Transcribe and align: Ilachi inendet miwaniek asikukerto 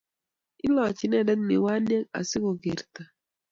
Ilachi 0.65 1.03
inendet 1.07 1.39
miwaniek 1.47 2.05
asikukerto 2.19 3.01